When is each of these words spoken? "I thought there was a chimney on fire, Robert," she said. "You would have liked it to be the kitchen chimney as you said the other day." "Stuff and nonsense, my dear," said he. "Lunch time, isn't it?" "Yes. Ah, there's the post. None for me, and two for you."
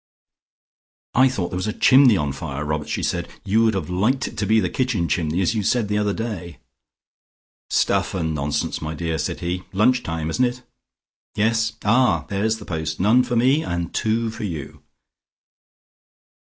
"I 1.13 1.29
thought 1.29 1.49
there 1.49 1.57
was 1.61 1.67
a 1.67 1.73
chimney 1.73 2.17
on 2.17 2.33
fire, 2.33 2.65
Robert," 2.65 2.89
she 2.89 3.03
said. 3.03 3.29
"You 3.45 3.63
would 3.63 3.75
have 3.75 3.91
liked 3.91 4.27
it 4.27 4.35
to 4.39 4.47
be 4.47 4.59
the 4.59 4.67
kitchen 4.67 5.07
chimney 5.07 5.41
as 5.43 5.53
you 5.53 5.61
said 5.61 5.89
the 5.89 5.99
other 5.99 6.11
day." 6.11 6.57
"Stuff 7.69 8.15
and 8.15 8.33
nonsense, 8.33 8.81
my 8.81 8.95
dear," 8.95 9.19
said 9.19 9.41
he. 9.41 9.61
"Lunch 9.73 10.01
time, 10.01 10.31
isn't 10.31 10.43
it?" 10.43 10.63
"Yes. 11.35 11.73
Ah, 11.85 12.25
there's 12.29 12.57
the 12.57 12.65
post. 12.65 12.99
None 12.99 13.21
for 13.21 13.35
me, 13.35 13.61
and 13.63 13.93
two 13.93 14.31
for 14.31 14.43
you." 14.43 14.81